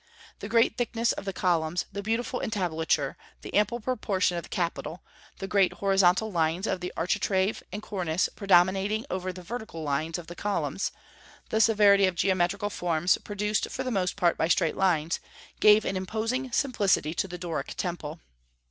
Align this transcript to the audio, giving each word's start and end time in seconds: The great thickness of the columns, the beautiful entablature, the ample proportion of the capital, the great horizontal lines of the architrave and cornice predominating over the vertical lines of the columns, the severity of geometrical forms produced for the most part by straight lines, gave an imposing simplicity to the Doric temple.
The 0.39 0.49
great 0.49 0.77
thickness 0.77 1.11
of 1.11 1.25
the 1.25 1.31
columns, 1.31 1.85
the 1.91 2.01
beautiful 2.01 2.41
entablature, 2.41 3.17
the 3.43 3.53
ample 3.53 3.79
proportion 3.79 4.35
of 4.35 4.41
the 4.41 4.49
capital, 4.49 5.03
the 5.37 5.47
great 5.47 5.73
horizontal 5.73 6.31
lines 6.31 6.65
of 6.65 6.79
the 6.79 6.91
architrave 6.97 7.61
and 7.71 7.83
cornice 7.83 8.27
predominating 8.35 9.05
over 9.11 9.31
the 9.31 9.43
vertical 9.43 9.83
lines 9.83 10.17
of 10.17 10.25
the 10.25 10.33
columns, 10.33 10.91
the 11.49 11.61
severity 11.61 12.07
of 12.07 12.15
geometrical 12.15 12.71
forms 12.71 13.15
produced 13.19 13.69
for 13.69 13.83
the 13.83 13.91
most 13.91 14.15
part 14.15 14.39
by 14.39 14.47
straight 14.47 14.75
lines, 14.75 15.19
gave 15.59 15.85
an 15.85 15.95
imposing 15.95 16.51
simplicity 16.51 17.13
to 17.13 17.27
the 17.27 17.37
Doric 17.37 17.75
temple. 17.77 18.21